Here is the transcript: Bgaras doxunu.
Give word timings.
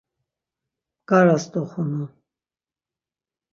Bgaras 1.01 1.43
doxunu. 1.53 2.05